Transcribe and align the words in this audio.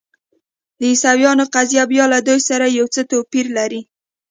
د 0.79 0.81
عیسویانو 0.91 1.43
قضیه 1.55 1.83
بیا 1.91 2.05
له 2.13 2.19
دوی 2.27 2.39
سره 2.49 2.65
یو 2.77 2.85
څه 2.93 3.01
توپیر 3.11 3.45
لري. 3.57 3.81